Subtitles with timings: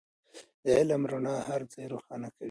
[0.63, 2.39] د علم رڼا هر ځای روښانه کوي.